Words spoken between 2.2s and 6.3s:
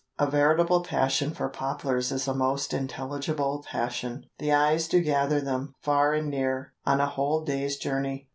a most intelligible passion. The eyes do gather them, far and